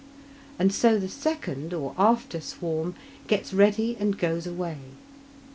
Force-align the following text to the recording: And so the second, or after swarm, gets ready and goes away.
And 0.57 0.73
so 0.73 0.97
the 0.97 1.07
second, 1.07 1.75
or 1.75 1.93
after 1.95 2.41
swarm, 2.41 2.95
gets 3.27 3.53
ready 3.53 3.95
and 3.99 4.17
goes 4.17 4.47
away. 4.47 4.77